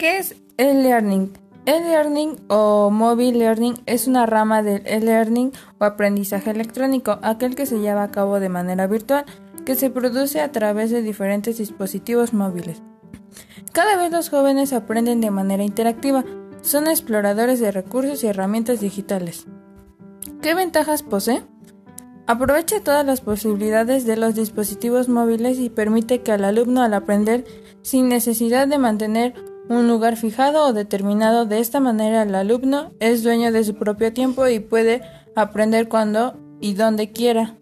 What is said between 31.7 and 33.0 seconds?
manera el alumno